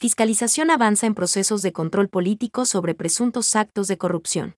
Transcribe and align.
Fiscalización 0.00 0.70
avanza 0.70 1.06
en 1.06 1.14
procesos 1.14 1.60
de 1.60 1.74
control 1.74 2.08
político 2.08 2.64
sobre 2.64 2.94
presuntos 2.94 3.54
actos 3.54 3.86
de 3.86 3.98
corrupción. 3.98 4.56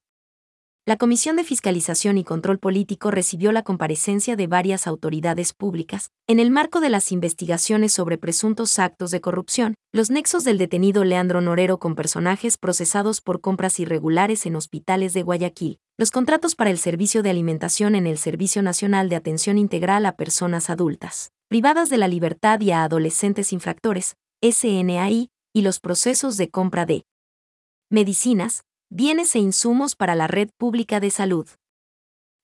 La 0.86 0.96
Comisión 0.96 1.34
de 1.34 1.42
Fiscalización 1.42 2.16
y 2.16 2.22
Control 2.22 2.60
Político 2.60 3.10
recibió 3.10 3.50
la 3.50 3.64
comparecencia 3.64 4.36
de 4.36 4.46
varias 4.46 4.86
autoridades 4.86 5.52
públicas, 5.52 6.12
en 6.28 6.38
el 6.38 6.52
marco 6.52 6.78
de 6.78 6.90
las 6.90 7.10
investigaciones 7.10 7.92
sobre 7.92 8.18
presuntos 8.18 8.78
actos 8.78 9.10
de 9.10 9.20
corrupción, 9.20 9.74
los 9.92 10.10
nexos 10.10 10.44
del 10.44 10.58
detenido 10.58 11.02
Leandro 11.02 11.40
Norero 11.40 11.80
con 11.80 11.96
personajes 11.96 12.56
procesados 12.56 13.20
por 13.20 13.40
compras 13.40 13.80
irregulares 13.80 14.46
en 14.46 14.54
hospitales 14.54 15.12
de 15.12 15.22
Guayaquil, 15.22 15.80
los 15.98 16.12
contratos 16.12 16.54
para 16.54 16.70
el 16.70 16.78
servicio 16.78 17.24
de 17.24 17.30
alimentación 17.30 17.96
en 17.96 18.06
el 18.06 18.18
Servicio 18.18 18.62
Nacional 18.62 19.08
de 19.08 19.16
Atención 19.16 19.58
Integral 19.58 20.06
a 20.06 20.14
Personas 20.14 20.70
Adultas, 20.70 21.32
privadas 21.48 21.90
de 21.90 21.98
la 21.98 22.06
libertad 22.06 22.60
y 22.60 22.70
a 22.70 22.84
adolescentes 22.84 23.52
infractores, 23.52 24.14
SNAI, 24.44 25.31
y 25.52 25.62
los 25.62 25.80
procesos 25.80 26.36
de 26.36 26.48
compra 26.48 26.86
de 26.86 27.04
medicinas, 27.90 28.64
bienes 28.90 29.34
e 29.34 29.38
insumos 29.38 29.96
para 29.96 30.14
la 30.14 30.26
red 30.26 30.48
pública 30.56 30.98
de 30.98 31.10
salud. 31.10 31.46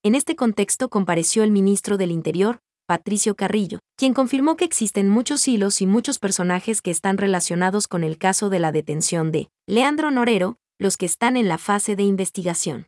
En 0.03 0.15
este 0.15 0.37
contexto 0.37 0.91
compareció 0.91 1.43
el 1.43 1.51
ministro 1.51 1.97
del 1.97 2.11
Interior, 2.11 2.61
Patricio 2.87 3.35
Carrillo, 3.35 3.81
quien 3.97 4.15
confirmó 4.15 4.57
que 4.57 4.65
existen 4.65 5.09
muchos 5.09 5.47
hilos 5.49 5.81
y 5.81 5.87
muchos 5.87 6.19
personajes 6.19 6.81
que 6.81 6.91
están 6.91 7.19
relacionados 7.19 7.89
con 7.89 8.05
el 8.05 8.17
caso 8.17 8.49
de 8.51 8.61
la 8.61 8.73
detención 8.73 9.33
de 9.33 9.49
Leandro 9.67 10.11
Norero, 10.11 10.57
los 10.79 10.97
que 10.97 11.07
están 11.07 11.37
en 11.37 11.49
la 11.49 11.59
fase 11.59 11.97
de 11.97 12.05
investigación. 12.05 12.87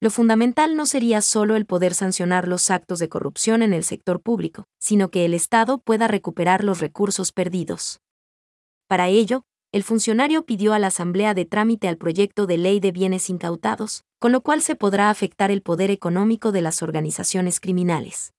Lo 0.00 0.10
fundamental 0.10 0.76
no 0.76 0.86
sería 0.86 1.22
solo 1.22 1.56
el 1.56 1.66
poder 1.66 1.94
sancionar 1.94 2.48
los 2.48 2.70
actos 2.70 2.98
de 3.00 3.08
corrupción 3.08 3.62
en 3.62 3.72
el 3.72 3.84
sector 3.84 4.20
público, 4.20 4.64
sino 4.78 5.10
que 5.10 5.24
el 5.24 5.34
Estado 5.34 5.78
pueda 5.78 6.08
recuperar 6.08 6.64
los 6.64 6.80
recursos 6.80 7.32
perdidos. 7.32 8.00
Para 8.90 9.06
ello, 9.06 9.44
el 9.70 9.84
funcionario 9.84 10.44
pidió 10.44 10.72
a 10.72 10.80
la 10.80 10.88
Asamblea 10.88 11.32
de 11.32 11.44
trámite 11.44 11.86
al 11.86 11.96
proyecto 11.96 12.48
de 12.48 12.58
ley 12.58 12.80
de 12.80 12.90
bienes 12.90 13.30
incautados, 13.30 14.02
con 14.18 14.32
lo 14.32 14.40
cual 14.40 14.62
se 14.62 14.74
podrá 14.74 15.10
afectar 15.10 15.52
el 15.52 15.62
poder 15.62 15.92
económico 15.92 16.50
de 16.50 16.60
las 16.60 16.82
organizaciones 16.82 17.60
criminales. 17.60 18.32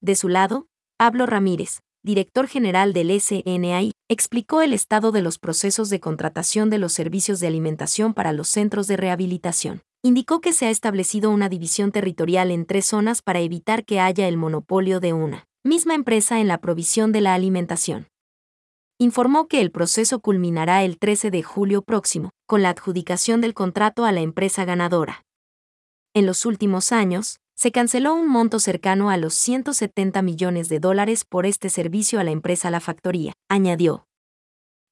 De 0.00 0.16
su 0.16 0.28
lado, 0.28 0.66
Pablo 0.98 1.24
Ramírez, 1.24 1.82
director 2.02 2.48
general 2.48 2.92
del 2.92 3.12
SNAI, 3.20 3.92
explicó 4.08 4.60
el 4.60 4.72
estado 4.72 5.12
de 5.12 5.22
los 5.22 5.38
procesos 5.38 5.88
de 5.88 6.00
contratación 6.00 6.68
de 6.68 6.78
los 6.78 6.92
servicios 6.92 7.38
de 7.38 7.46
alimentación 7.46 8.12
para 8.12 8.32
los 8.32 8.48
centros 8.48 8.88
de 8.88 8.96
rehabilitación. 8.96 9.82
Indicó 10.02 10.40
que 10.40 10.52
se 10.52 10.66
ha 10.66 10.70
establecido 10.70 11.30
una 11.30 11.48
división 11.48 11.92
territorial 11.92 12.50
en 12.50 12.66
tres 12.66 12.86
zonas 12.86 13.22
para 13.22 13.38
evitar 13.38 13.84
que 13.84 14.00
haya 14.00 14.26
el 14.26 14.36
monopolio 14.36 14.98
de 14.98 15.12
una 15.12 15.46
misma 15.62 15.94
empresa 15.94 16.40
en 16.40 16.48
la 16.48 16.58
provisión 16.58 17.12
de 17.12 17.20
la 17.20 17.34
alimentación 17.34 18.09
informó 19.00 19.48
que 19.48 19.62
el 19.62 19.70
proceso 19.70 20.20
culminará 20.20 20.84
el 20.84 20.98
13 20.98 21.30
de 21.30 21.42
julio 21.42 21.80
próximo, 21.80 22.32
con 22.46 22.60
la 22.60 22.68
adjudicación 22.68 23.40
del 23.40 23.54
contrato 23.54 24.04
a 24.04 24.12
la 24.12 24.20
empresa 24.20 24.66
ganadora. 24.66 25.24
En 26.12 26.26
los 26.26 26.44
últimos 26.44 26.92
años, 26.92 27.40
se 27.54 27.72
canceló 27.72 28.12
un 28.14 28.28
monto 28.28 28.58
cercano 28.58 29.08
a 29.08 29.16
los 29.16 29.32
170 29.32 30.20
millones 30.20 30.68
de 30.68 30.80
dólares 30.80 31.24
por 31.24 31.46
este 31.46 31.70
servicio 31.70 32.20
a 32.20 32.24
la 32.24 32.30
empresa 32.30 32.70
La 32.70 32.80
Factoría, 32.80 33.32
añadió. 33.48 34.06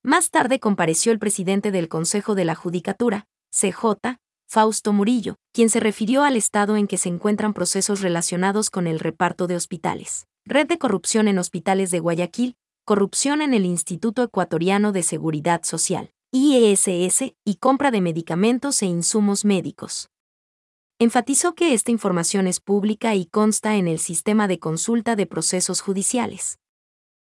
Más 0.03 0.31
tarde 0.31 0.59
compareció 0.59 1.13
el 1.13 1.19
presidente 1.19 1.71
del 1.71 1.91
Consejo 1.91 2.35
de 2.35 2.47
la 2.47 2.55
Judicatura, 2.55 3.27
CJ, 3.51 4.17
Fausto 4.49 4.95
Murillo, 4.95 5.35
quien 5.53 5.69
se 5.69 5.81
refirió 5.81 6.23
al 6.23 6.37
estado 6.37 6.79
en 6.79 6.87
que 6.87 6.97
se 6.97 7.11
encuentran 7.11 7.53
procesos 7.53 8.01
relacionados 8.01 8.71
con 8.71 8.87
el 8.87 9.01
reparto 9.01 9.47
de 9.47 9.57
hospitales. 9.57 10.27
Red 10.47 10.67
de 10.67 10.79
corrupción 10.79 11.29
en 11.29 11.39
hospitales 11.39 11.91
de 11.91 12.01
Guayaquil, 12.01 12.57
corrupción 12.89 13.43
en 13.43 13.53
el 13.53 13.67
Instituto 13.67 14.23
Ecuatoriano 14.23 14.93
de 14.93 15.03
Seguridad 15.03 15.63
Social, 15.63 16.11
IESS, 16.33 17.35
y 17.45 17.57
compra 17.57 17.91
de 17.91 18.01
medicamentos 18.01 18.81
e 18.81 18.87
insumos 18.87 19.45
médicos. 19.45 20.09
Enfatizó 20.99 21.55
que 21.55 21.75
esta 21.75 21.91
información 21.91 22.47
es 22.47 22.61
pública 22.61 23.15
y 23.15 23.27
consta 23.27 23.77
en 23.77 23.89
el 23.89 23.99
sistema 23.99 24.49
de 24.49 24.59
consulta 24.59 25.17
de 25.17 25.27
procesos 25.27 25.83
judiciales. 25.83 26.61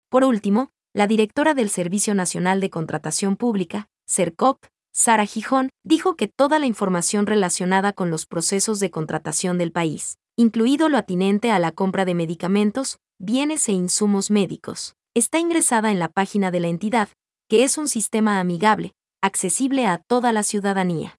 Por 0.08 0.24
último, 0.24 0.70
la 0.94 1.06
directora 1.06 1.52
del 1.52 1.68
Servicio 1.68 2.14
Nacional 2.14 2.62
de 2.62 2.70
Contratación 2.70 3.36
Pública, 3.36 3.90
CERCOP, 4.08 4.64
Sara 4.90 5.26
Gijón, 5.26 5.68
dijo 5.84 6.16
que 6.16 6.28
toda 6.28 6.60
la 6.60 6.66
información 6.66 7.26
relacionada 7.26 7.92
con 7.92 8.08
los 8.08 8.24
procesos 8.24 8.80
de 8.80 8.90
contratación 8.90 9.58
del 9.58 9.70
país, 9.70 10.16
incluido 10.34 10.88
lo 10.88 10.96
atinente 10.96 11.50
a 11.50 11.58
la 11.58 11.72
compra 11.72 12.06
de 12.06 12.14
medicamentos, 12.14 13.00
bienes 13.18 13.68
e 13.68 13.72
insumos 13.72 14.30
médicos, 14.30 14.96
está 15.14 15.38
ingresada 15.38 15.90
en 15.90 15.98
la 15.98 16.08
página 16.08 16.50
de 16.50 16.60
la 16.60 16.68
entidad, 16.68 17.08
que 17.48 17.64
es 17.64 17.76
un 17.76 17.88
sistema 17.88 18.40
amigable, 18.40 18.94
accesible 19.20 19.86
a 19.86 19.98
toda 19.98 20.32
la 20.32 20.42
ciudadanía. 20.42 21.18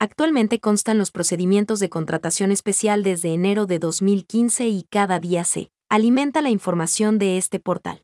Actualmente 0.00 0.58
constan 0.58 0.98
los 0.98 1.10
procedimientos 1.10 1.80
de 1.80 1.88
contratación 1.88 2.50
especial 2.50 3.02
desde 3.02 3.32
enero 3.32 3.66
de 3.66 3.78
2015 3.78 4.68
y 4.68 4.84
cada 4.90 5.20
día 5.20 5.44
se 5.44 5.70
alimenta 5.90 6.40
la 6.40 6.50
información 6.50 7.18
de 7.18 7.36
este 7.36 7.60
portal. 7.60 8.02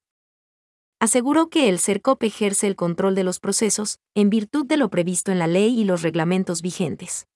Aseguró 1.00 1.49
que 1.49 1.71
el 1.71 1.78
CERCOP 1.78 2.22
ejerce 2.25 2.66
el 2.66 2.77
control 2.77 3.15
de 3.15 3.25
los 3.25 3.41
procesos, 3.41 3.99
en 4.15 4.28
virtud 4.28 4.66
de 4.66 4.77
lo 4.77 4.91
previsto 4.91 5.33
en 5.33 5.39
la 5.39 5.47
ley 5.47 5.81
y 5.81 5.84
los 5.84 6.03
reglamentos 6.03 6.60
vigentes. 6.60 7.27